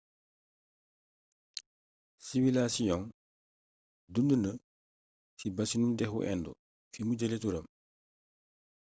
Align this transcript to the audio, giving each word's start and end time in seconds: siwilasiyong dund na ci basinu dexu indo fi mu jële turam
siwilasiyong 2.25 3.05
dund 4.13 4.31
na 4.43 4.51
ci 5.37 5.47
basinu 5.55 5.87
dexu 5.99 6.19
indo 6.33 6.51
fi 6.91 6.99
mu 7.07 7.13
jële 7.19 7.37
turam 7.43 7.65